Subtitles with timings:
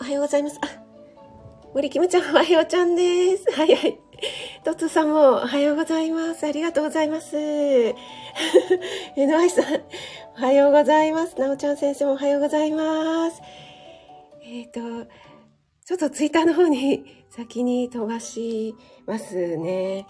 [0.00, 0.58] おはようございます。
[0.62, 0.88] あ、
[1.74, 3.50] 森キムちゃん、おはようちゃんです。
[3.52, 3.98] はいはい。
[4.64, 6.46] トツさんもおはようございます。
[6.46, 7.36] ありがとうございます。
[9.16, 9.82] NY さん、
[10.36, 11.38] おはようございます。
[11.38, 13.42] なおちゃん先生もおはようございます。
[14.42, 15.10] えっ、ー、と、
[15.84, 18.74] ちょっとツイッターの方に先に飛ばし
[19.06, 20.06] ますね。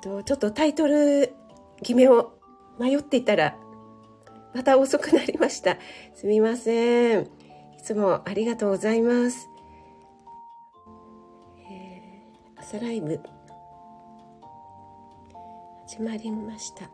[0.00, 1.34] と、ちょっとタイトル
[1.82, 2.32] 決めを
[2.78, 3.56] 迷っていたら、
[4.54, 5.78] また遅くなりました。
[6.14, 7.22] すみません。
[7.78, 9.48] いつもありがとうございます。
[11.70, 13.20] えー、朝ライブ、
[15.86, 16.90] 始まりました。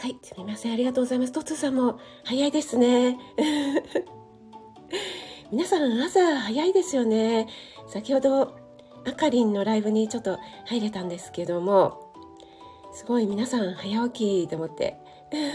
[0.00, 0.72] はい、すみません。
[0.72, 1.32] ありがとうございます。
[1.32, 3.18] トツさんも早いですね。
[5.52, 7.48] 皆さん朝早いですよね。
[7.88, 8.56] 先ほど
[9.04, 12.12] あかりんのライブにちょっと入れたんですけども、
[12.92, 14.96] すごい皆さん早起きと思って。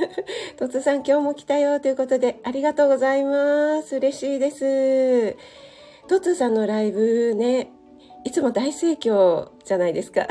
[0.58, 3.96] トツさん今日も来たよということでありがとうございます。
[3.96, 5.38] 嬉しいです。
[6.10, 7.72] トツさんのライブね、
[8.26, 10.28] いつも大盛況じゃないですか。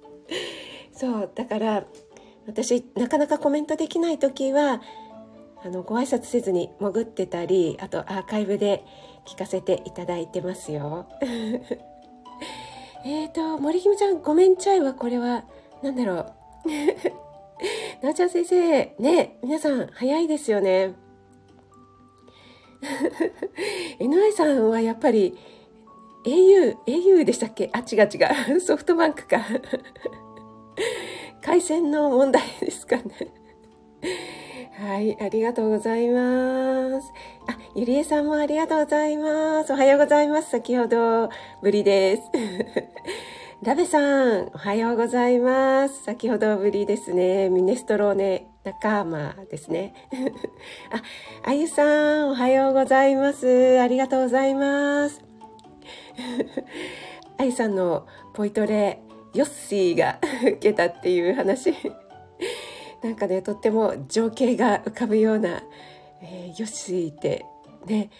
[0.92, 1.84] そう、だから
[2.46, 4.80] 私なかなかコメントできない時は
[5.64, 8.84] あのご挨拶せずに潜ってたりあとアーカイブで
[9.26, 11.06] 聞かせていただいてますよ。
[13.04, 15.44] えっと森姫ちゃんごめんちゃいはこれは
[15.82, 16.32] 何だろう。
[18.02, 20.94] なおちゃん先生ね皆さん早いですよね。
[23.98, 25.36] NI さんはやっぱり
[26.24, 27.70] au au でしたっけ？
[27.72, 28.60] あ違う違う。
[28.60, 29.44] ソフトバンクか。
[31.42, 33.04] 回線の問題ですかね。
[34.80, 37.12] はい、ありがとうございます。
[37.48, 39.72] あ、ゆりえさんもありがとうございます。
[39.72, 40.50] おはようございます。
[40.50, 42.22] 先ほどぶりです。
[43.60, 46.04] ラベさん、おはようございます。
[46.04, 47.48] 先ほどぶりですね。
[47.48, 49.94] ミネストローネ仲間ですね。
[50.94, 51.02] あ、
[51.50, 53.80] あゆさん、おはようございます。
[53.80, 55.24] ありがとうございます。
[57.36, 59.00] あゆさんのポイトレ、
[59.34, 61.74] ヨッシーが受けたっていう話
[63.02, 65.62] なんかねとっても情景が浮かぶような、
[66.22, 67.44] えー、ヨッシーって
[67.86, 68.10] ね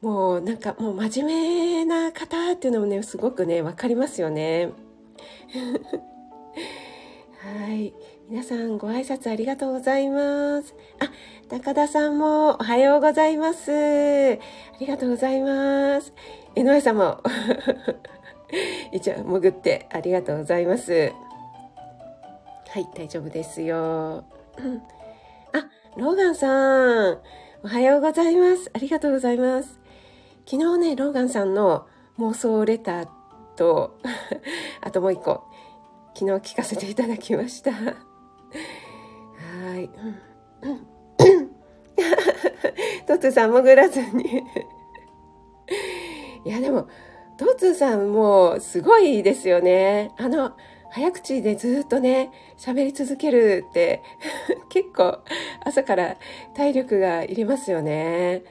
[0.00, 4.70] もうなんかもう真面目な方っていうのもねすごくね分かりますよね。
[7.42, 7.92] はい
[8.28, 10.74] 皆さんご挨拶ありがとうございます。
[11.00, 11.10] あ、
[11.48, 13.72] 高田さんもおはようございます。
[13.72, 14.38] あ
[14.78, 16.12] りがとうございます。
[16.54, 17.20] 江上さんも
[18.92, 21.12] 一応潜ってありがとうございます。
[22.72, 24.24] はい、大丈夫ですよ。
[25.52, 25.66] あ、
[25.96, 26.46] ローガンさ
[27.10, 27.18] ん、
[27.64, 28.70] おはようございます。
[28.72, 29.80] ありがとうございます。
[30.48, 31.88] 昨日ね、ローガンさんの
[32.20, 33.08] 妄想レター
[33.56, 33.98] と、
[34.82, 35.42] あともう一個、
[36.14, 37.72] 昨日聞かせていただきました。
[37.72, 37.82] は
[39.76, 39.90] い。
[43.04, 44.44] トツさん潜らずに
[46.44, 46.86] いや、でも、
[47.36, 50.12] トツさんもすごいですよね。
[50.18, 50.52] あの、
[50.92, 54.02] 早口でずっとね、喋り続けるって
[54.68, 55.18] 結構
[55.64, 56.16] 朝から
[56.54, 58.42] 体力がいりますよね。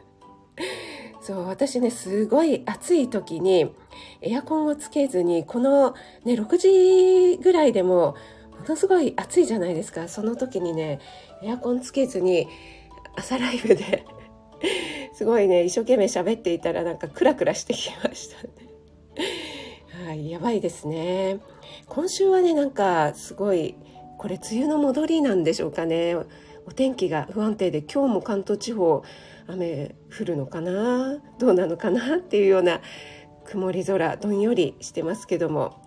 [1.20, 3.74] そう、私ね、すごい暑い時に
[4.22, 5.94] エアコンをつけずに、この
[6.24, 8.14] ね、6時ぐらいでも
[8.60, 10.08] ものすごい暑いじゃないですか。
[10.08, 11.00] その時にね、
[11.42, 12.48] エアコンつけずに
[13.16, 14.04] 朝ライブで
[15.12, 18.52] すごいね一生懸命喋っていたらなんかクラクラしてきましたね。
[20.06, 21.40] はい、やばいですね。
[21.86, 23.76] 今週はねなんかすごい
[24.18, 26.16] これ梅雨の戻りなんでしょうかね。
[26.66, 29.02] お天気が不安定で今日も関東地方
[29.46, 31.18] 雨降るのかな？
[31.38, 32.16] どうなのかな？
[32.16, 32.80] っていうような
[33.44, 35.80] 曇り空どんよりしてますけども。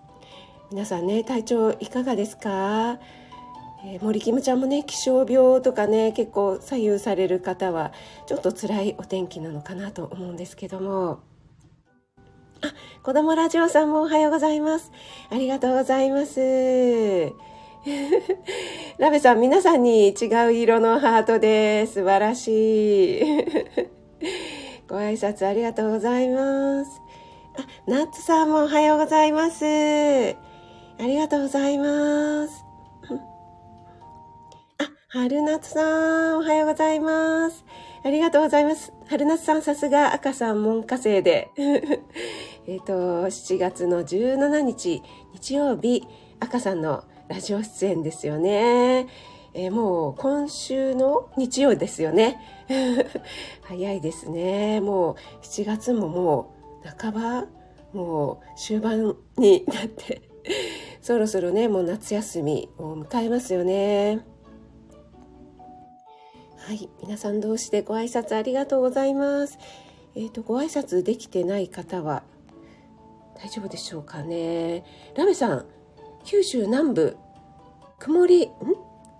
[0.70, 2.98] 皆さんね体調いかがですか？
[3.84, 7.92] えー、森キムちゃんもね気象病とかね結構左右される方は
[8.26, 11.20] ちょっと辛いお天気なのかなと思うんですけども。
[13.02, 14.92] 子供ラジオさんもおはようございます。
[15.30, 16.40] ありがとうございます。
[18.98, 21.94] ラベさん皆さんに違う色のハートです。
[21.94, 23.22] 素晴らしい。
[24.88, 27.02] ご挨拶ありがとうございます。
[27.56, 29.64] あナッツさんもおはようございます。
[29.64, 32.64] ありがとうございます。
[34.78, 37.64] あ春夏さん、おはようございます。
[38.04, 38.92] ありがとうございます。
[39.08, 41.50] 春夏さん、さすが赤さん門下生で。
[42.66, 45.02] えっと、7月の17日、
[45.34, 46.02] 日曜日、
[46.40, 49.06] 赤さんのラジオ出演ですよね。
[49.52, 52.40] えー、もう今週の日曜ですよね。
[53.64, 54.80] 早いですね。
[54.80, 57.46] もう7月ももう半ば、
[57.92, 60.22] もう終盤になって
[61.02, 64.24] そろそろね、もう夏休みを迎えますよね。
[66.56, 69.58] はい、皆さん同士でご挨拶ありがとうございます。
[70.14, 72.22] えっ、ー、と、ご挨拶できてない方は
[73.36, 74.84] 大丈夫でしょうかね。
[75.16, 75.66] ラメさん、
[76.24, 77.16] 九州南部、
[77.98, 78.50] 曇り、ん？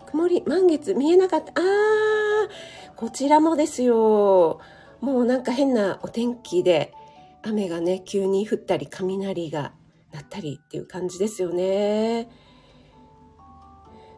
[0.07, 1.53] 曇り、満月見えなかった。
[1.57, 4.61] あー、こちらもですよ。
[5.01, 6.95] もうなんか変なお天気で、
[7.43, 9.73] 雨がね、急に降ったり、雷が
[10.13, 12.31] 鳴ったりっていう感じですよね。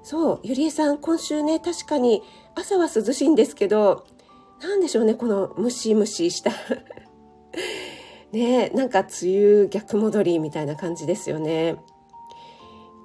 [0.02, 2.22] そう、ゆりえさん、今週ね、確かに
[2.54, 4.06] 朝は涼しいんですけど、
[4.60, 6.52] なんでしょうね、このムシムシした
[8.36, 11.76] ねなんか梅雨逆戻りみたいな感じですよね。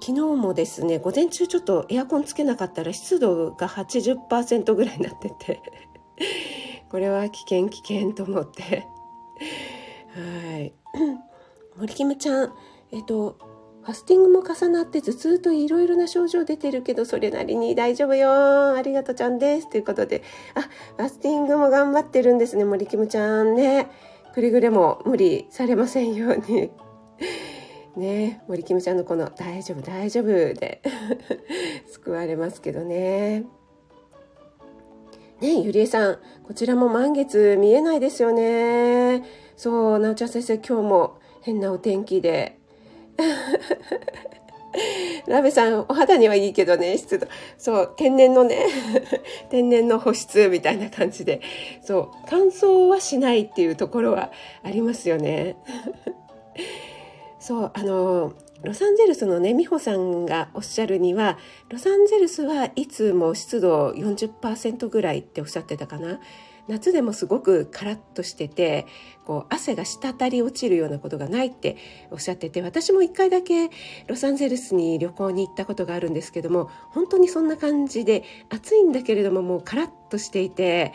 [0.04, 5.62] 昨日もですね、午前中ちょっとエアコンつけなかったら湿度が80%ぐらいになってて
[6.90, 8.84] これは危険危険と思って
[10.14, 10.72] はい。
[11.78, 12.52] 森キムちゃん、
[12.90, 13.38] えっと、
[13.82, 18.76] ファスティングも重なって頭痛といろいろな症状出てるけど、それなりに大丈夫よ。
[18.76, 19.70] ありがとうちゃんです。
[19.70, 20.22] ということで、
[20.54, 20.62] あ、
[20.96, 23.88] ファスティングも頑張ってるんですね、森キムちゃんね。
[24.32, 26.70] くれぐれも無理されませんように。
[27.96, 30.24] ね森キムちゃんのこの「大丈夫大丈夫」
[30.58, 30.80] で
[31.92, 33.44] 救われますけどね。
[35.40, 39.22] ねゆりえさんこちらも満月見えないですよね。
[39.56, 42.58] そうなおちゃん先生今日も変なお天気で
[45.26, 47.26] ラベさん、お肌にはいいけどね、湿度。
[47.58, 48.66] そう、天然のね、
[49.50, 51.40] 天然の保湿みたいな感じで、
[51.82, 54.30] そう、乾燥はしないっていうところは
[54.62, 55.56] ありますよね。
[57.38, 58.32] そう、あの、
[58.62, 66.20] ロサンゼルスのね、美穂さんがおっしゃるには、ロサンゼルスはいつも湿度40%ぐらいっておっしゃってたかな。
[66.68, 68.86] 夏でもすごくカラッとしてて
[69.24, 71.76] こう汗が滴り落ちるようなことがないって
[72.10, 73.70] おっしゃってて私も一回だけ
[74.06, 80.92] ロサンゼルスに旅行に行ったことがあるんですけども本当にそんな感じで暑いんだけれどももうカラッとしていて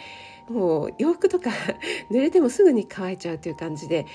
[0.49, 1.51] もう洋服とか
[2.11, 4.05] 濡れてもすぐに乾いちゃうという感じで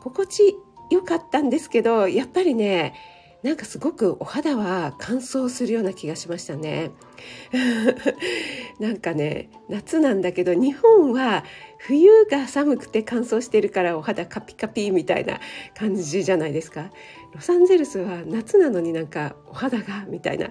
[0.00, 0.56] 心地
[0.90, 2.94] よかったんですけどやっぱりね
[3.42, 6.90] なんかすごくお肌は乾燥するような気がしましたね。
[8.78, 11.44] なんかね、夏なんだけど日本は
[11.78, 15.40] 冬が寒くて乾燥してるからお肌カピカピみたいな
[15.74, 16.92] 感じじゃないですか。
[17.34, 20.50] ロサンゼルスは夏なのになんかお肌がみたいな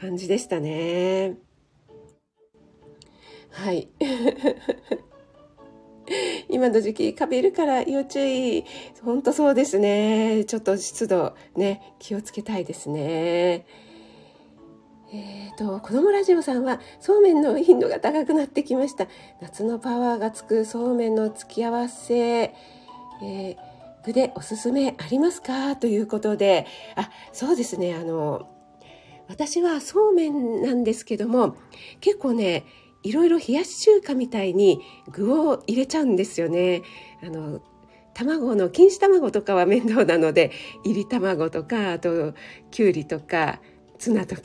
[0.00, 1.36] 感じでしたね。
[3.50, 3.90] はい。
[6.48, 8.64] 今の時期カビるから要注意。
[9.02, 10.44] 本当そうですね。
[10.46, 13.66] ちょっと湿度ね、気をつけたいですね。
[15.12, 19.08] えっ、ー、と、子供ラジオさんは、そうめんの頻度が高くなってきました。
[19.40, 23.56] 夏のパワーがつくそうめんの付き合わせ、えー、
[24.04, 25.76] 具でおすすめありますか？
[25.76, 26.66] ということで、
[26.96, 28.48] あ、そうですね、あの、
[29.28, 31.56] 私はそうめんなんですけども、
[32.00, 32.64] 結構ね、
[33.02, 34.80] いろいろ冷やし中華みたいに
[35.10, 36.82] 具を入れちゃうんですよね。
[37.22, 37.60] あの
[38.14, 40.50] 卵の錦糸卵とかは面倒なので
[40.84, 42.34] いり卵とかあと
[42.70, 43.60] きゅうりとか
[43.98, 44.42] ツナとか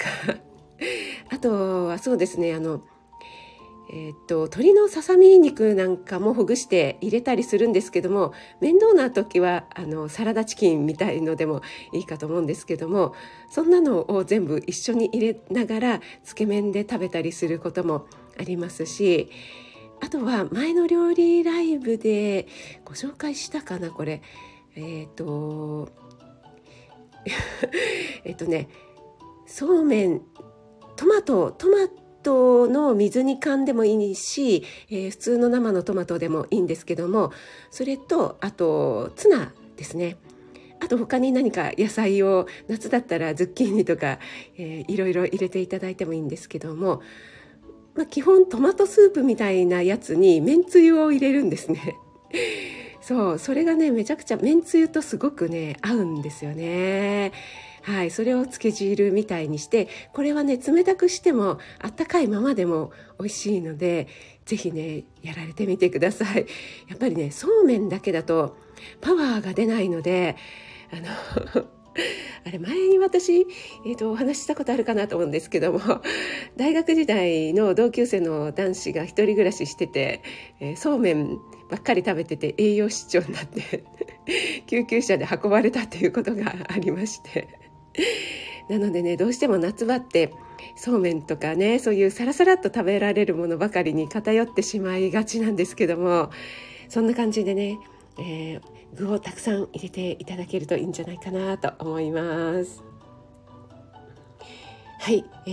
[1.30, 2.84] あとはそうですねあの
[3.92, 11.62] えー、っと鶏のささみ肉なんかもほぐして入れたりするんですけども面倒な時はあのサラダチキンみたいのでも
[11.94, 13.14] いいかと思うんですけども
[13.50, 19.30] そんなのを全部一緒に入れながらつけ麺で食べたりすることもありますし
[20.02, 22.48] あとは前の料理ライブで
[22.84, 24.22] ご紹介したかなこれ。
[24.76, 25.90] えっ、ー、と
[28.24, 28.70] えっとね
[29.46, 30.22] そうめん
[30.96, 31.88] トマトトマ
[32.24, 37.32] トの水煮缶でもいいし、えー、普通の生のトマトでもいいんですけども
[37.72, 40.18] それとあとツナですね。
[40.82, 44.20] あと他に何か野菜を夏だったらズッキーニとか、
[44.58, 47.02] えー、いろいろ入れていただいてもいいんですけども
[47.96, 51.96] まあ、基本トマトスープみたいなやつにめんつゆを入れるんですね。
[53.02, 57.32] そうそれがねめちゃくちゃめんつゆとすごくね合うんですよね。
[57.84, 64.08] はい、それをつけ汁みたいにしてこれはね冷たくしてもあったかいままでも美味しいので
[64.46, 66.48] 是非ねやられてみてください
[66.88, 68.58] やっぱりねそうめんだけだと
[69.02, 70.36] パワーが出ないので
[70.92, 70.96] あ
[71.60, 71.68] の
[72.48, 75.80] あれ前に私、えーと、お話ししたことあるかなと思うんですけども
[76.56, 80.22] 大学時代の同級生の男子が一人暮らししてて、
[80.60, 83.84] えー、そうめんばっかり食べてて栄養失調になって
[84.68, 87.48] 救急車で運ばれたっていうことがありまして。
[88.70, 90.32] なのでねどうしても夏場って
[90.76, 96.32] そうめんとかねそういうサラサラっと食べられるものばかりに偏ってしまいがちなんですけども
[96.90, 97.80] そんな感じでね、
[98.18, 98.62] えー、
[98.96, 102.84] 具をたくさん入れていただけるといいんじゃないかなと思います。
[105.00, 105.50] はい、え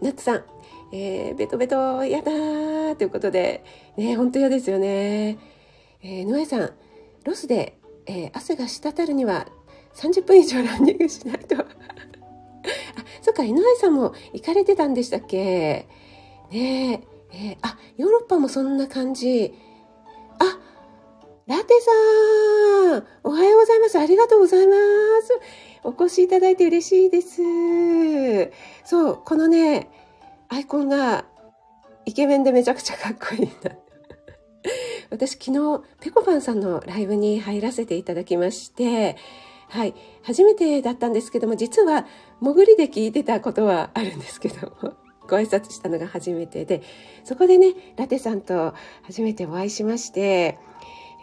[0.00, 0.44] ー、ナッツさん、
[0.92, 3.62] えー、ベトベトやだーということで。
[3.96, 5.38] ね本当嫌ですよね、
[6.02, 6.70] えー、ノエさん。
[7.24, 9.46] ロスで、えー、汗が滴るには
[9.94, 11.56] 30分以上ランニングしないと。
[11.62, 11.66] あ
[13.22, 13.44] そっか。
[13.44, 15.86] 井上さんも行かれてたんでしたっけ？
[16.50, 17.00] ねえ
[17.32, 19.54] えー、あヨーロッパもそんな感じ。
[21.46, 23.96] ラテさんおはようございます。
[24.00, 24.74] ありがとうございま
[25.22, 25.40] す。
[25.84, 28.50] お越しいただいて嬉しいです。
[28.84, 29.88] そう、このね、
[30.48, 31.24] アイコンが
[32.04, 33.76] イケメンでめちゃくちゃかっこいいな。
[35.10, 39.16] 私昨日、ぺこぱんさんのライブに入らせていただきまして、
[39.68, 42.06] はい、初めてだったんですけども、実は
[42.40, 44.94] 潜りで聞いてたことはあるんですけども、
[45.28, 46.82] ご挨拶したのが初めてで、
[47.22, 48.74] そこでね、ラテさんと
[49.04, 50.58] 初めてお会いしまして、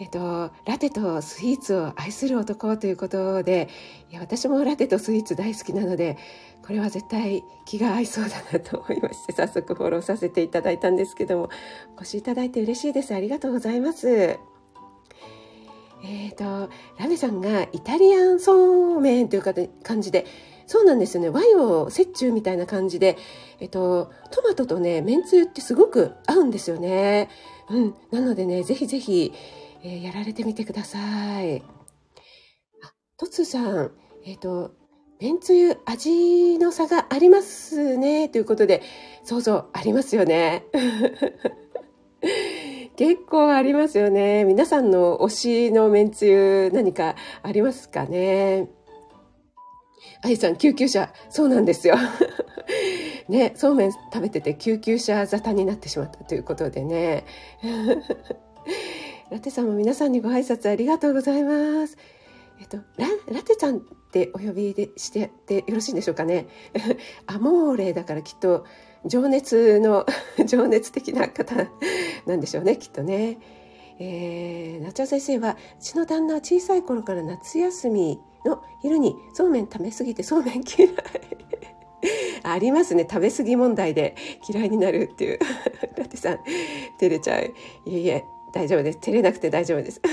[0.03, 3.69] えっと、ラテとスイーツを愛する男ということで
[4.11, 6.17] いや私もラテとスイーツ大好きなので
[6.61, 11.49] これは絶対気が合いそうだなと思いまして 早速フォローさせていただいたんですけども
[11.97, 13.15] お越しいただいて嬉しいです。
[13.15, 14.09] ありがとうございます。
[14.09, 14.37] え
[16.31, 16.69] っ、ー、と
[16.99, 20.25] ラメさんがイタリアンそうめんという感じで
[20.67, 21.29] そうなんですよね。
[21.29, 23.17] 和洋折衷みたいな感じで、
[23.61, 27.29] えっと、トマトとねめんつゆってすごく合うんですよね。
[27.69, 29.31] うん、なのでねぜひぜひ
[29.83, 30.97] えー、やられてみてくださ
[31.43, 31.61] い。
[32.81, 33.91] あ、とつさん、
[34.25, 34.71] えっ、ー、と、
[35.19, 38.29] めんつゆ味の差がありますね。
[38.29, 38.81] ということで、
[39.23, 40.63] そうそう、ありますよね。
[42.95, 44.45] 結構ありますよね。
[44.45, 48.69] 皆さんの推しのめんつゆ何かありますかね。
[50.21, 51.11] あいさん、救急車。
[51.29, 51.95] そうなんですよ。
[53.27, 57.25] ね、そうめん食べてて救急車沙汰になってしまったということでね。
[59.29, 61.97] ラテさんも皆さんにご挨拶ありがとうございます。
[62.59, 66.47] えっと、ララテちゃんってお呼びでしててよろしいんでしょうかね。
[67.27, 68.65] アモーレだからきっと
[69.05, 70.05] 情熱の
[70.45, 71.55] 情熱的な方
[72.25, 73.39] なんでしょうねきっとね。
[73.99, 80.91] えー、夏先生はうちの旦那は小さい頃から夏休みの昼にそうめん食べ過ぎてそうめん嫌い
[82.43, 84.15] ありますね食べ過ぎ問題で
[84.49, 85.39] 嫌いになるっていう
[85.95, 86.39] ラテさん
[86.99, 87.53] 照れちゃう
[87.85, 88.99] いえいえ大丈夫です。
[88.99, 89.99] 照れなくて大丈夫です。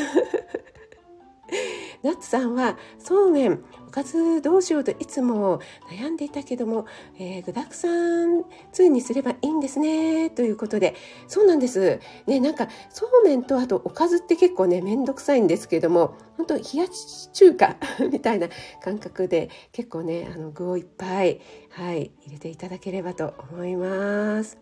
[2.02, 6.86] ナッツさんはそうめんおかずどうしようといつも悩んでいたけども、
[7.18, 10.30] えー、具だくさん通にすればいいんですね。
[10.30, 10.94] ということで
[11.28, 12.00] そうなんです。
[12.26, 17.76] ねなんかそうめんとあとおかずって結構ねめんどくさいんですけども本当冷やし中華
[18.10, 18.48] みたいな
[18.82, 24.58] 感覚で結構ねあの具をいっぱいはい入れていただければと思います。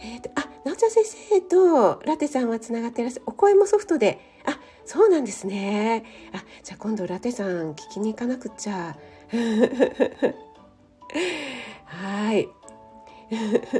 [0.00, 3.22] えーと、あ、なおちゃん先生とラテさんはつながっていらっしゃる。
[3.24, 4.20] お声もソフトで。
[4.44, 6.04] あ、そうなんですね。
[6.34, 8.94] あ、じゃあ今度ラテさん聞きに行かなくっちゃ。
[11.86, 12.46] はい。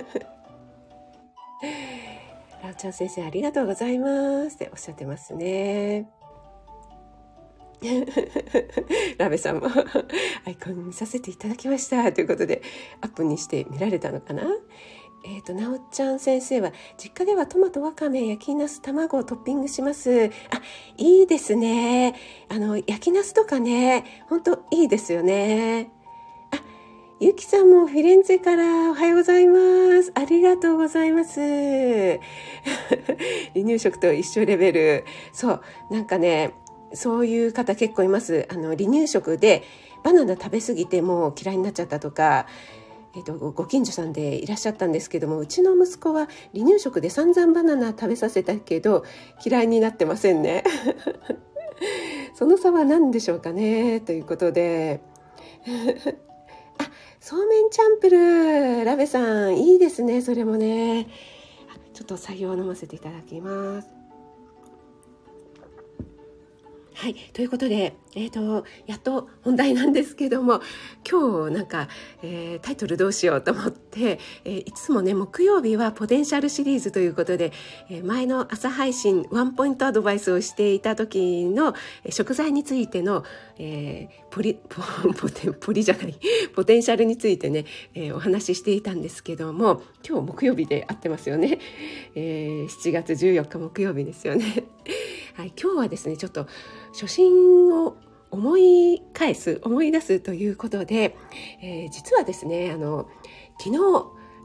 [2.63, 6.09] ラオちゃん先生ありがとうございますっておっしゃってますね。
[9.19, 9.67] ラベさんも
[10.47, 12.63] アイコン見させていただきましたということで
[13.03, 14.45] アップにして見られたのかな？
[15.25, 20.27] えっ、ー、と、なおちゃん先生は、実家ではトマト、わかめ、焼きナス、卵をトッピングします。
[20.27, 20.31] あ、
[20.97, 22.15] いいですね。
[22.49, 25.91] あの、焼きナスとかね、ほんといいですよね。
[26.53, 26.61] あ、
[27.19, 30.13] ゆきさんもフィレンツェからおはようございます。
[30.15, 31.41] ありがとうございます。
[33.55, 35.05] 離乳食と一緒レベル。
[35.33, 36.53] そう、なんかね、
[36.93, 38.47] そういう方結構います。
[38.51, 39.65] あの、離乳食で
[40.05, 42.47] バナナ食べ過ぎてもう嫌いになっちゃったとか、
[43.17, 49.05] えーと、ご近所さんでいらっしゃったんですけどもうちの息子は離乳食で散々バナナ食べさせたけど
[49.45, 50.65] 嫌いになってませんね。
[52.35, 54.01] その差は何でしょうかね？
[54.01, 55.01] ということで。
[56.79, 59.59] あそうめんチャンプルラベさん。
[59.59, 61.09] いいですねそれもね。
[61.95, 63.98] ちょっと作業を飲ませていただきます。
[66.99, 67.15] はい。
[67.33, 70.61] ということで、えっ、ー、と、やっと本題なんですけども、
[71.09, 71.87] 今日なんか、
[72.25, 77.53] えー、タイトルどうしようと思って、えー、いつもね、木曜日はポテンシャルシリーズということで、
[77.89, 81.73] え前の朝配信ワンポイントアドバイスをしていた時の
[82.11, 83.23] 食材についての、
[83.61, 86.19] えポリ、ポ、ポテ、ポリじゃない、
[86.57, 87.65] ポテンシャルについてね、
[87.95, 91.61] えお話ししていたんですけども、今日木曜日で合ってますよね。
[92.17, 94.65] え7月14日木曜日ですよね。
[95.39, 96.49] はい、今日はですねちょっと
[96.93, 97.97] 初心を
[98.31, 101.17] 思い返す思い出すということで、
[101.63, 103.09] えー、実はですねあの
[103.59, 103.79] 昨日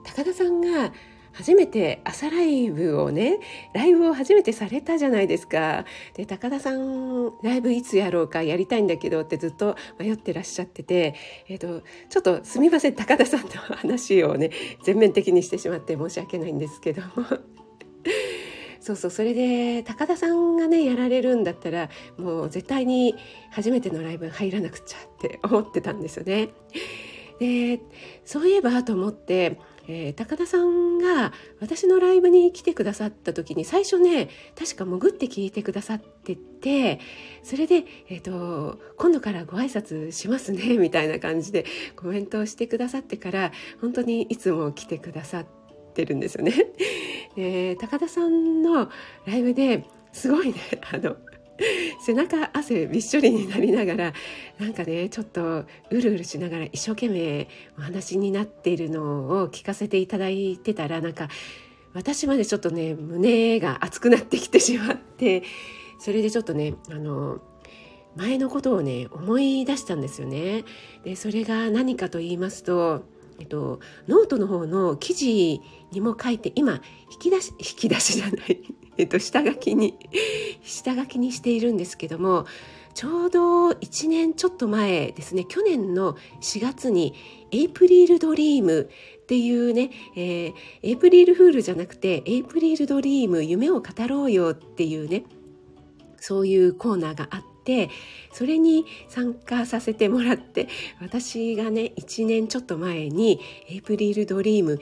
[0.03, 0.91] 高田さんが
[1.33, 3.39] 初めて朝ライブをね
[3.73, 5.83] ライブを初めてされたじゃないですか。
[6.13, 11.15] で高田さんライブいつやろうかやりたいんだけどってずっと迷ってらっしゃってて、
[11.49, 14.51] えーと、ちょっとすみません高田さんの話をね
[14.83, 17.52] 全面的にしてしまって申し訳ないんですけども。
[18.83, 23.15] そうそうそれで高田さんがねやられるんだったらもう絶対に
[23.49, 26.49] 初めてのライブ入らなくちゃって思ってたんですよね。
[27.39, 27.79] で
[28.25, 37.01] そういえばと思ってえー、高田さんが私のライブに来てくださった時に最初ね確か潜って聞いてくださってて
[37.43, 41.65] それで、えーと、今度からご挨拶しますねみたいな感じで
[41.97, 45.45] コメントをしてくださってから本当にいつも来てくださっ
[45.93, 46.53] てるんですよね。
[47.35, 48.89] えー、高田さんの
[49.25, 50.55] ライブですごいね
[50.91, 51.17] あの
[52.05, 54.13] 背中汗びっしょりになりながら
[54.59, 57.47] なんかねちょっとうるうるしながら一生懸命
[57.77, 61.29] お話になっているのを聞かせていただいてたらなんか
[61.93, 65.43] 私までちょっとね胸が熱くなってきてしまって
[65.99, 67.39] それでちょっとねあの
[68.15, 70.65] 前のことをね思い出したんですよね。
[71.03, 73.03] でそれが何かと言いますと
[73.39, 75.61] えっと、ノートの方の記事
[75.91, 78.61] にも書いて今引き出し 引き出しじゃない
[78.97, 79.95] えっと、下書きに
[80.63, 82.45] 下書きにしているんですけども
[82.93, 87.13] ちょうど1年ちょっと前ですね去年の4月に
[87.51, 88.89] 「エイプリルドリーム」
[89.23, 95.23] っていうね、えー、エイプリルフールじゃなくて「エイプリルドリーム夢を語ろうよ」っていうね
[96.17, 97.89] そういうコーナーがあってて
[98.31, 100.67] それに参加させてもらって
[101.01, 103.39] 私がね1年ちょっと前に
[103.69, 104.79] 「エイプリルドリーム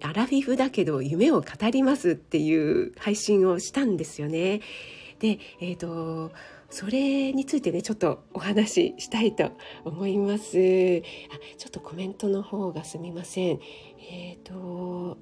[0.00, 4.60] アラフィフだけど夢を語ります」っていう配信をしたんですよね。
[5.18, 6.32] でえっ、ー、と
[6.70, 9.50] それについてねちょっとお話ししたいと
[9.84, 10.56] 思います。
[10.56, 13.60] あちょっとコメントの方がすみません。
[14.10, 15.18] えっ、ー、と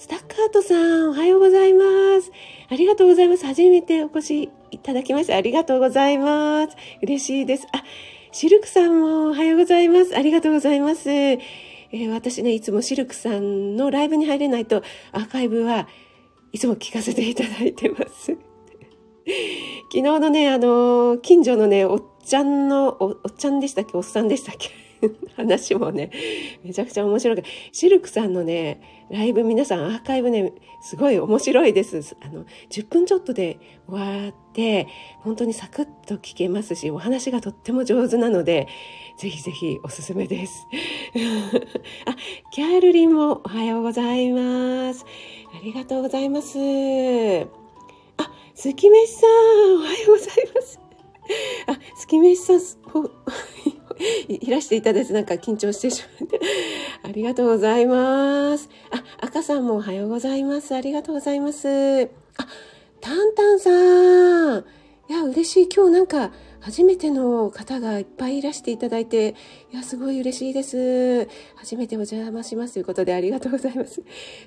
[0.00, 1.84] スタッカートさん、おはようございま
[2.22, 2.32] す。
[2.70, 3.44] ありがとうございます。
[3.44, 6.76] 初めてお越しいただきましてありがとうございます。
[7.02, 7.66] 嬉しいです。
[7.70, 7.84] あ、
[8.32, 10.16] シルクさんもおはようございます。
[10.16, 11.10] ありがとうございます。
[11.10, 14.82] えー、私ね、いつもシルクさんのライブに入れないと
[15.12, 15.86] アーカイブは
[16.52, 18.24] いつも聞かせていただいてます。
[18.32, 18.38] 昨
[19.96, 23.98] 日のね、あの、近所のね、おっちゃんのお、おっちゃんでしたっけ？
[23.98, 24.70] おっさんでしたっけ？
[25.36, 26.10] 話もね、
[26.62, 27.42] めちゃくちゃ面白い。
[27.72, 32.16] シルクさんのね、ライブ皆さんアーカイブね、すごい面白いです。
[32.20, 33.58] あの、10分ちょっとで
[33.88, 34.86] 終わって、
[35.20, 38.68] 本当にサクッと聞けますし、お話がとっても上手なので、
[39.16, 40.66] ぜひぜひおすすめです。
[42.06, 42.16] あ、
[42.52, 45.04] キャールリンもおはようございます。
[45.54, 46.58] ありがとうございます。
[48.16, 49.30] あ、すきめしさん、
[49.74, 50.80] おはようございます。
[51.66, 52.60] あ、すきめしさん、
[54.28, 56.40] いらしていただいてなんか緊張してしまって。
[57.02, 58.68] ありがとうございます。
[58.90, 60.74] あ、赤さんもおはようございます。
[60.74, 61.68] ありがとうございます。
[61.68, 62.08] あ、
[63.00, 63.70] タンタンさ
[64.58, 64.64] ん。
[65.08, 65.68] いや、嬉しい。
[65.74, 69.34] 今日なんか、初めての方がいっぱいいらしていただいて、
[69.72, 71.26] いや、すごい嬉しいです。
[71.56, 74.02] 初めてお邪魔しますということでありがとうございます。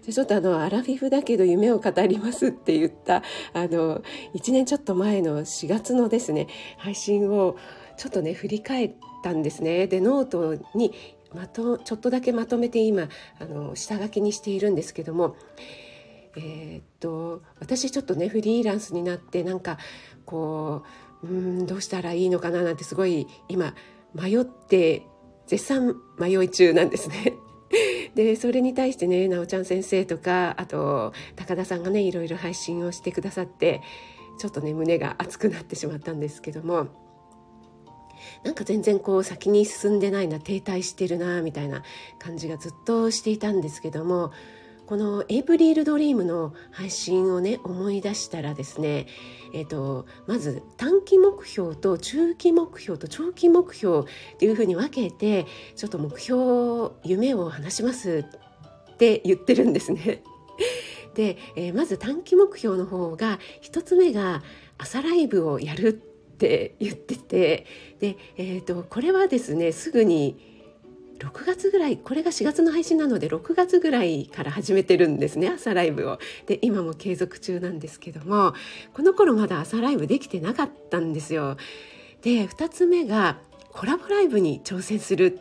[0.07, 4.03] ちょっとあの、アラフィフだけど夢を語りますって言った、あの、
[4.35, 7.55] 1年ちょっと前の4月のですね、配信を
[7.97, 9.87] ちょっとね、振り返ったんですね。
[9.87, 10.93] で、ノートに
[11.33, 13.09] まとちょっとだけまとめて今
[13.39, 15.35] あの下書きにしているんですけども
[16.35, 19.77] えー、っと私ちょっとねフリーランスになってなんか
[20.25, 20.83] こ
[21.23, 23.75] ううんどうしたらいいのかななんてすごい今
[24.13, 25.03] 迷って
[25.47, 27.33] 絶賛迷い中なんですね。
[28.15, 33.81] でそれに対してねなおちゃん先生とかあと高田さんがねいろいろ配信をしてくださって
[34.37, 37.02] ちょっとね胸が熱くなってしまったんですけども
[38.43, 41.83] なんか全然こう先に進んでないな停滞してるなみたいな
[42.19, 44.31] 感じがずっとしていたんですけども
[44.85, 49.07] このエイプリールドリームの配信をね思い出したらですね、
[49.53, 54.03] えーと、まず短期目標と中期目標と長期目標っ
[54.37, 58.25] ていうふうに分けてちょっと目標夢を話します
[58.93, 60.21] って言ってるんですね。
[61.15, 64.43] で、えー、まず短期目標の方が1つ目が
[64.77, 66.01] 朝ライブをやる
[66.33, 67.65] って言ってて
[67.99, 70.37] で、えーと、これはですねすぐに
[71.19, 76.19] 6月ぐらいこれが4月の配信なので6月ぐらいから始めてるんですね朝ライブを。
[76.47, 78.53] で今も継続中なんですけども
[78.93, 81.57] この頃まだ朝ライブできてなかったんですよ。
[82.23, 83.37] で2つ目が
[83.71, 85.39] コラボライブに挑戦する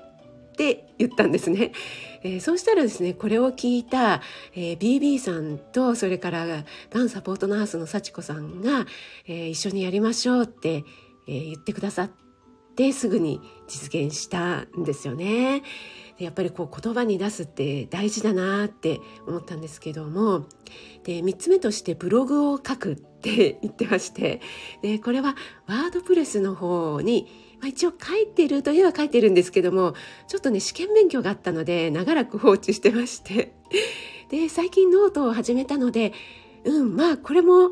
[0.53, 1.73] って言ったんですね。
[2.23, 4.23] えー、そうしたらですね、これを聞いた、
[4.55, 8.87] えー、BB さんと、それからがんサポートナースの幸子さんが、
[9.27, 10.85] えー、一緒にやりましょうって、
[11.27, 12.11] えー、言ってくださっ
[12.77, 15.63] てすぐに実現したんですよね。
[16.19, 20.47] やっぱりこう言葉に出すって大事だなって思ったんですけども
[21.05, 24.41] で3つ目としてブログを書くって言ってまして
[24.83, 25.35] でこれは
[25.67, 27.27] ワードプレスの方に、
[27.63, 29.95] まあ、一応書いてるといえば書いてるんですけども
[30.27, 33.55] ちょっとね試験勉強があったので長らく放置してまして。
[34.29, 36.13] で最近ノートを始めたので
[36.65, 37.71] うんまあこれも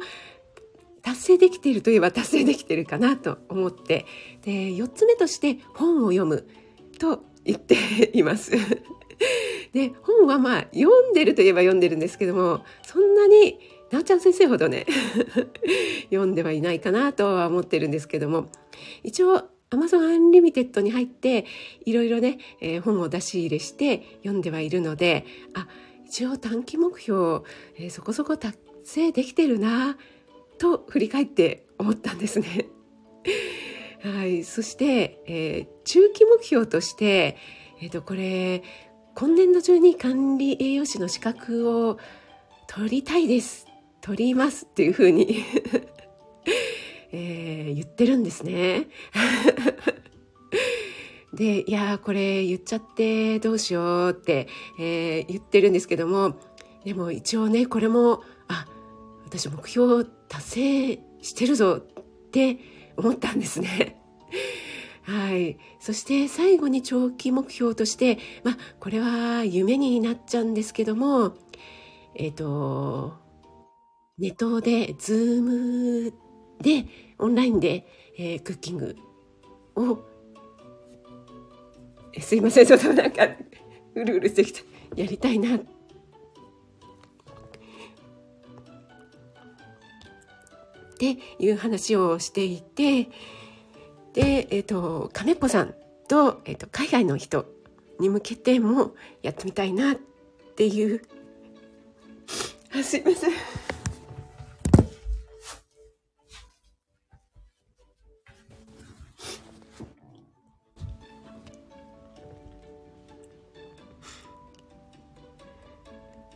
[1.03, 4.07] 達成できているといえば達成できてるかなと思って。
[4.43, 6.47] で4つ目として本を読む。
[6.99, 8.53] と言っています。
[9.73, 13.59] で本はまあ読んでるといえば読んでるんですけどもそんなに
[13.91, 14.87] なおちゃん先生ほどね
[16.11, 18.51] 読んではいないかなとは思ってるんですけども
[19.03, 21.47] 一応 Amazon Unlimited に入って
[21.85, 25.67] いろいろね、えー、本を出し入れして読んではいるのであ
[26.07, 27.43] 一応短期目標、
[27.77, 29.97] えー、そこそこ達成できてるな
[30.59, 32.67] と振り返って思ったんですね。
[34.03, 37.37] はい、そして、えー、中期目標として、
[37.81, 38.63] えー、とこれ
[39.15, 41.99] 今年度中に管理栄養士の資格を
[42.67, 43.67] 取りたいです。
[44.01, 45.45] 取りますっていうふうに。
[47.13, 48.89] えー、言ってるんですね。
[51.33, 56.35] でいやこれ言っちゃってどうしようって、えー、言ってるんですけども
[56.85, 58.67] でも一応ねこれもあ
[59.27, 62.59] 私目標達成してるぞって
[62.97, 64.01] 思ったんですね。
[65.03, 65.59] はい。
[65.81, 71.35] そして最後に長期目標として、まあ、これは夢になっちゃうんですけども、
[72.15, 73.15] えっ、ー、と、
[74.19, 76.13] ネットで、ズーム
[76.61, 76.85] で、
[77.19, 78.97] オンラインで、えー、クッキング
[79.77, 79.99] を、
[82.19, 83.27] すいません、ちょっとなんか、
[83.95, 84.61] うるうるしてきた。
[84.97, 85.61] やりたいなっ
[90.99, 93.05] ていう話をしていて
[94.13, 95.75] で、えっ、ー、と亀っぽさん
[96.09, 97.47] と,、えーと、海外の人
[98.01, 99.97] に向けてもやってみたいなっ
[100.57, 101.03] ていう
[102.75, 103.31] あすいません。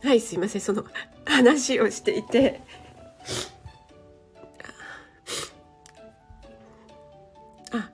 [0.05, 0.61] はいすいません。
[0.61, 0.85] その
[1.25, 2.61] 話をしていて。
[7.71, 7.89] あ。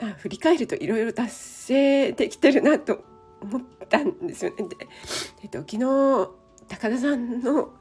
[0.00, 3.04] あ振り返るといろいろ達成できてるなと
[3.42, 4.66] 思ったんですよね。
[4.66, 4.76] で
[5.42, 6.30] えっと、昨日
[6.66, 7.74] 高田さんの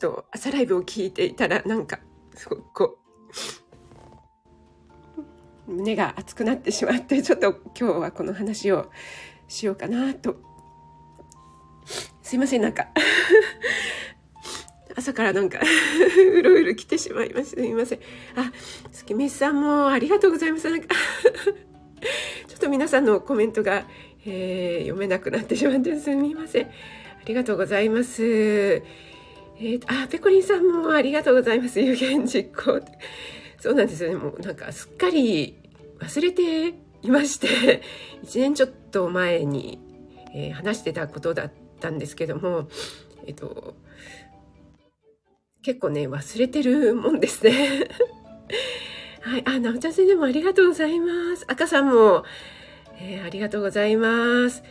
[0.00, 1.98] と朝ライブを聞いていたらなんか
[2.36, 3.09] すごくこう
[5.70, 8.90] 胸が熱くなってしまって ちょっと今日はこの話を
[9.48, 10.36] しようかなと
[12.22, 12.88] すいませんなんか
[14.96, 15.60] 朝からなんか
[16.34, 17.56] うろうろ来てしまいました。
[17.56, 17.98] すみません。
[18.36, 18.52] あ、
[18.92, 20.68] 月飯さんもありがとうございます。
[20.68, 20.88] なんか
[22.48, 23.86] ちょっと皆さんのコメントが、
[24.26, 26.66] えー、読めなくなってしまってすみません。
[26.66, 26.68] あ
[27.24, 28.22] りがとうございます。
[28.24, 31.80] えー、あ、ペコリンさんもありがとうございます。
[31.80, 32.80] 有言実行。
[33.58, 34.16] そうなんですよね。
[34.16, 35.59] もうなんかすっかり
[36.00, 37.82] 忘れていまして、
[38.24, 39.78] 1年ちょっと前に、
[40.34, 42.68] えー、話してたことだったんですけども、
[43.26, 43.74] えっ、と、
[45.62, 47.86] 結構ね、忘れてるもんですね。
[49.20, 49.42] はい。
[49.44, 51.44] あ、なおちゃん先生もありがとうございます。
[51.46, 52.24] 赤さんも、
[52.98, 54.62] えー、ありがとうございます。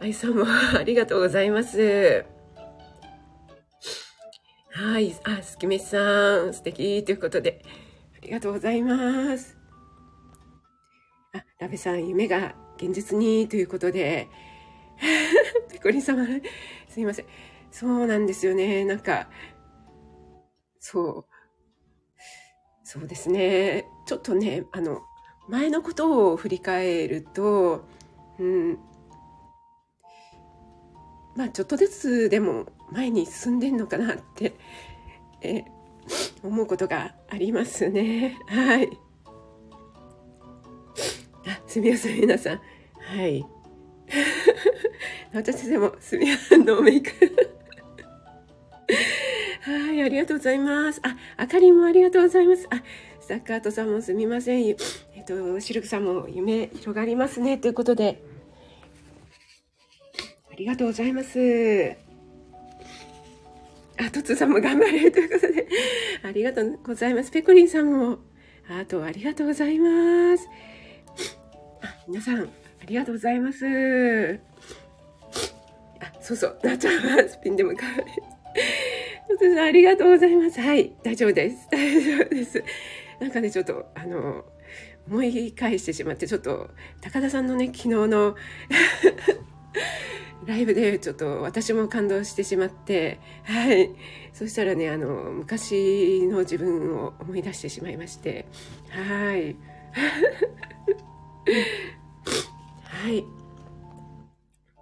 [0.00, 0.44] あいさんも
[0.78, 2.24] ありがとうございます。
[4.70, 5.16] はい。
[5.24, 7.64] あ、すきめさん、素敵ということで、
[8.16, 9.55] ありがとうございます。
[11.36, 14.28] あ、ラベさん、夢が現実にということで、
[15.70, 16.26] ペコリン様、
[16.88, 17.26] すいません。
[17.70, 18.84] そうなんですよね。
[18.84, 19.28] なんか、
[20.78, 21.36] そう。
[22.84, 23.86] そうですね。
[24.06, 25.02] ちょっとね、あの、
[25.48, 27.84] 前のことを振り返ると、
[28.38, 28.78] うん、
[31.36, 34.56] まあちょっとずつでも前に進んでんのかなって、
[35.42, 35.64] え
[36.42, 38.38] 思うことがありますね。
[38.46, 39.05] はい。
[41.76, 42.60] すみません、皆さん。
[43.00, 43.44] はい。
[45.34, 47.10] 私でも、すみません、ノーメイク。
[49.60, 51.02] はい、ありがとうございます。
[51.02, 52.66] あ、あかりもありがとうございます。
[52.70, 52.82] あ、
[53.20, 54.66] サッカートさんもすみません。
[54.66, 54.76] えっ
[55.26, 57.58] と、シルクさんも夢広がりますね。
[57.58, 58.22] ということで、
[60.50, 61.90] ありがとうございます。
[63.98, 65.68] あ、トツさんも頑張れということで、
[66.22, 67.30] ありがとうございます。
[67.30, 68.20] ペコリンさんも、
[68.66, 70.48] あとありがとうございます。
[72.08, 72.46] 皆さん、あ
[72.86, 74.38] りがとうございます。
[76.00, 78.00] あ、そうそう、なっちゃんはスピンでもかわいい。
[79.38, 80.60] さん、ありがとうございます。
[80.60, 81.66] はい、大丈夫です。
[81.72, 82.62] 大丈夫です。
[83.18, 84.44] なんかね、ちょっと、あの、
[85.08, 88.36] 思い返してしまって、ちょっと、高田さんのね、昨日の
[90.46, 93.90] ライブでちょっと私も感動してしまって、はい。
[94.32, 98.46] そしたらね、あの、昔の自分を思い出してしまいまして、
[98.90, 99.56] はい。
[103.02, 103.24] はい。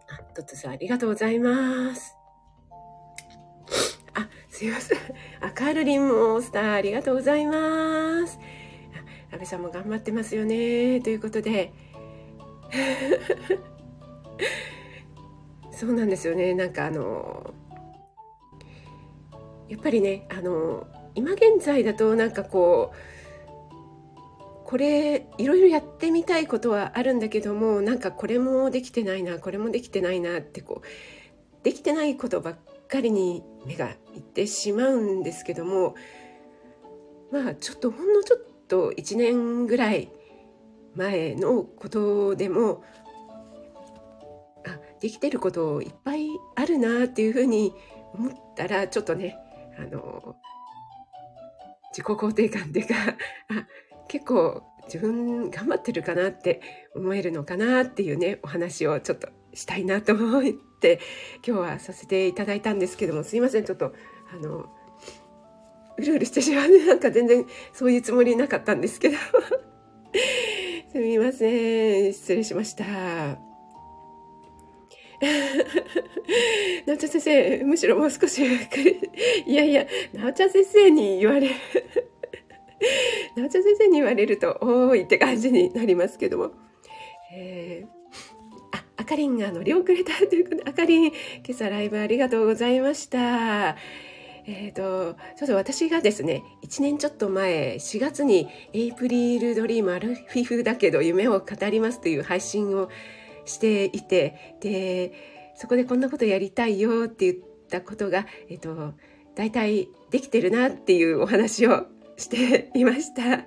[0.09, 2.16] あ、トッツさんありがとうございます。
[4.14, 4.98] あ、すいません。
[5.40, 8.38] あ、カールリンモンスターありがとうございます。
[9.33, 11.00] 安倍さんも頑張ってますよね。
[11.00, 11.72] ということで。
[15.72, 17.55] そうなんですよねなんかあの
[19.68, 22.96] やっぱりねあの今現在だとなんかこう
[24.64, 32.57] これいろいろやってみたいことはあるんだけどもなんかこれもできてないなこれもできてないなってこうできてないことばっ
[32.88, 35.94] かりに目がいってしまうんですけども
[37.31, 40.11] まあちょっとほんのちょっと1年ぐらい
[40.94, 42.85] 前のことでも
[44.66, 47.74] あできてることいっぱいあるなっていうふうに
[48.14, 49.37] 思ったらちょっとね
[49.79, 50.37] あの
[51.90, 52.94] 自己肯定感っていうか
[53.50, 53.66] あ
[54.08, 56.60] 結構自分頑張ってるかなって
[56.94, 60.42] 思えるのかなっていうねお話をちょっとしたいなと思っ
[60.80, 61.00] て
[61.46, 63.94] 今日はさせていただいたんですけどもすいませんちょっと
[64.32, 64.68] あの
[65.96, 69.16] うるうるしてしまうなんか全然そういうつもりなかったんですけど
[70.92, 72.84] すみません失礼しました。
[76.86, 79.00] なおちゃん先生、むしろもう少しゆっくり。
[79.46, 81.50] いやいや、なおちゃん先生に言われ
[82.80, 83.40] る。
[83.40, 86.52] なおちゃん先生に言われると、多いって感じになりますけども。
[87.32, 91.14] えー、あ、あかりんが乗り遅れたということで、あかりん、今
[91.50, 93.76] 朝ライブありがとうございました。
[94.46, 102.90] えっ、ー、と、ちょっと私がですね、1年ちょっと前、4月にエイプリルドリームアルフィフだけど夢を語りますという配信を
[103.44, 105.12] していてで
[105.56, 108.94] そこでこんなことやりたいよって言ったことが、えっと、
[109.34, 113.44] 大体できてるなっていうお話をしていました。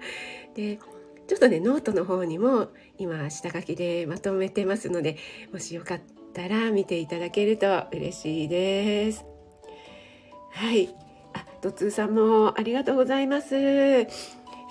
[0.56, 0.80] で
[1.28, 5.18] ちょっとねノートの方にも今下書きでまとめてますので
[5.52, 6.02] もしよかっ
[6.34, 9.26] たら見ていただけると嬉しいです。
[10.52, 10.90] はい。
[11.34, 13.56] あ、ドツーさんもありがとうございます。
[13.56, 14.08] え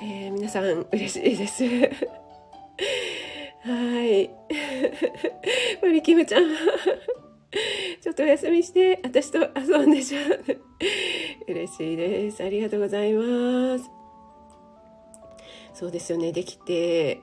[0.03, 1.65] ー、皆さん嬉しいです。
[3.63, 4.31] はい。
[5.83, 6.45] 森キムちゃん。
[8.01, 10.45] ちょっとお休みして、私と遊んでしまう。
[11.49, 12.43] 嬉しいです。
[12.43, 13.91] ありがとうございます。
[15.75, 16.33] そうですよね。
[16.33, 17.21] できて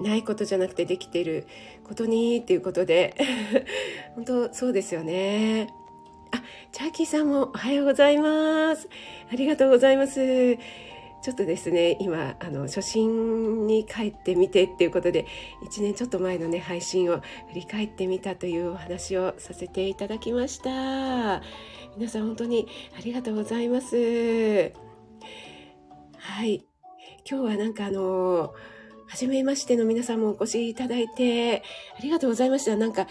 [0.00, 1.46] ないことじゃなくてできてる
[1.84, 3.14] ことにっていうことで。
[4.14, 5.68] 本当そうですよね。
[6.32, 8.88] あ、チャーキーさんもおはようございます。
[9.30, 10.56] ありがとうございます。
[11.26, 15.26] ちょっとですね今あの初心に帰ってみてっていうことで
[15.68, 17.16] 1年ちょっと前のね配信を
[17.48, 21.42] 振り返ってみたというお話をさせていただきました。
[21.96, 24.72] 皆さん本当にありがとうございます。
[26.16, 26.64] はい。
[27.28, 28.54] 今日はなんかあの
[29.08, 31.64] 初めましての皆さんもお越しいただいて
[31.98, 32.76] ありがとうございました。
[32.76, 33.08] なんか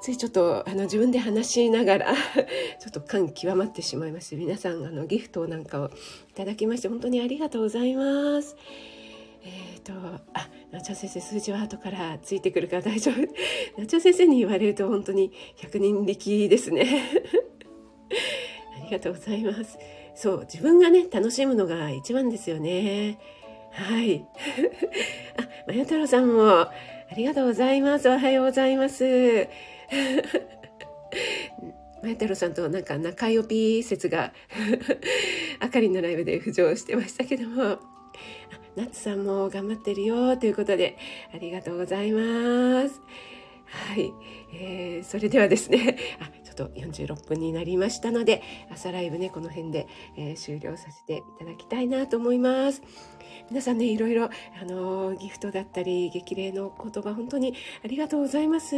[0.00, 2.14] ついちょっとあの自分で話しながら
[2.78, 8.56] ちょっと感極まってしまいまして皆さんあのギフトなんかをいただきまして本当にありがとうございます。
[9.42, 9.92] えっ、ー、と
[10.34, 13.20] あなちゃん先生数字は後からついてくるから大丈夫。
[13.80, 16.84] なちゃん先生に言われると本当に100人力ですね。
[18.76, 19.78] ありがとうございます。
[20.14, 23.18] そう自分がね楽しむのが一番ですよね。
[23.70, 24.24] はい。
[25.36, 26.72] あまや太郎さんもあ
[27.16, 28.08] りがとうございます。
[28.08, 29.48] おはようございます。
[32.02, 34.32] マヤ太郎さんとなんか仲良ぴ説が
[35.60, 37.78] あかりんのライブで浮上してましたけども。
[38.76, 40.98] ナッツさんも頑張ってるよということで
[41.34, 43.00] ありがとうございます。
[43.66, 44.12] はい、
[44.52, 45.96] えー、それではですね。
[46.20, 48.42] あと46分になりましたので
[48.72, 52.82] 朝ライブねこの辺で、えー、終了させていただきたいなと思います。
[53.50, 54.30] 皆さんねいろいろあ
[54.64, 58.74] のギフトだったり激励の言葉本当にありがとうございます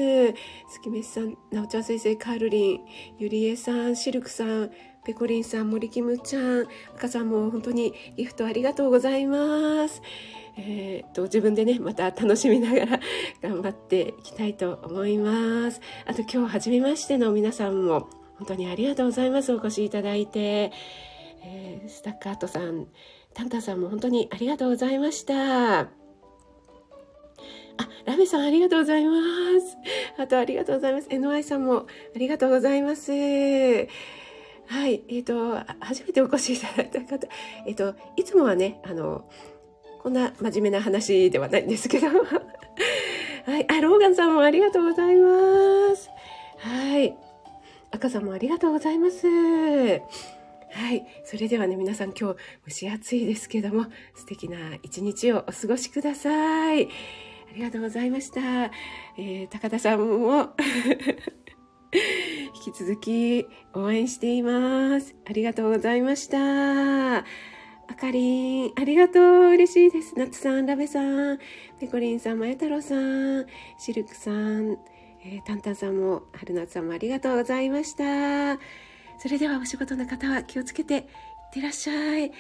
[0.69, 2.81] 月飯さんなおちゃん先生カールリン
[3.19, 4.71] ゆりえさんシルクさん
[5.09, 10.03] ペコリンさん森キムちゃん赤さんも本当にギフトありがとうございます
[10.61, 13.01] えーと、自分でねまた楽しみながら
[13.41, 19.53] 頑張っていきたいと思いますあと今日初めましての皆さんも本当にありがとうございます。
[19.53, 20.73] お越しいただいて。
[21.43, 22.87] えー、スタッカートさん、
[23.35, 25.81] タンタさんも本当にありがとうございました。
[25.81, 25.87] あ、
[28.05, 29.13] ラメさんありがとうございま
[29.61, 29.77] す。
[30.21, 31.09] あとありがとうございます。
[31.09, 33.13] NY さんもありがとうございます。
[34.69, 37.27] はい、えっ、ー、と、初めてお越しいただいた方、
[37.67, 39.25] えっ、ー、と、いつもはね、あの、
[40.03, 46.11] こんな真面目な話ではないんですけど、 はい、あ、ローガンさんもありがとうございます。
[46.59, 47.17] はい、
[47.93, 49.27] 赤さんもありがとうございます。
[49.27, 51.07] はい。
[51.25, 56.85] それではね、皆さん今日蒸し暑いですけども、素敵な一日をお過ごしください。
[56.85, 56.89] あ
[57.55, 58.41] りがとうございました。
[59.17, 60.55] えー、高田さんも
[62.55, 65.15] 引き続き応援しています。
[65.27, 67.19] ありがとうございました。
[67.19, 69.25] あかりん、ありがとう。
[69.53, 70.19] 嬉しいです。
[70.19, 71.39] なつさん、ラベさん、
[71.81, 73.47] ペコリンさん、まや太郎さん、
[73.79, 74.77] シルクさん、
[75.25, 78.59] えー、タンタンさんも、春夏さんもありがとうございました。
[79.19, 81.05] それではお仕事の方は気をつけていっ
[81.53, 82.31] てらっしゃい。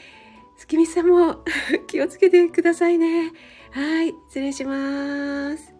[0.58, 1.44] 月見さんも
[1.88, 3.32] 気をつけてくださいね。
[3.70, 5.77] はい、失礼します。